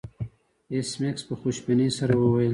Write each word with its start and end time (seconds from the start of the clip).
ایس 0.73 0.89
میکس 0.99 1.21
په 1.27 1.33
خوشبینۍ 1.41 1.89
سره 1.97 2.13
وویل 2.17 2.49